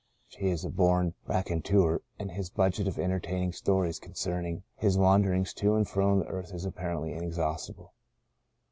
[0.29, 5.75] He is a born raconteur^ and his budget of entertaining stories concerning his wanderings to
[5.75, 7.93] and fro in the earth is apparently inexhaustible.